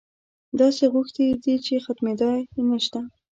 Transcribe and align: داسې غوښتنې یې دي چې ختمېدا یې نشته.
داسې 0.59 0.83
غوښتنې 0.93 1.23
یې 1.29 1.35
دي 1.43 1.55
چې 1.65 1.83
ختمېدا 1.85 2.29
یې 2.53 2.61
نشته. 2.69 2.99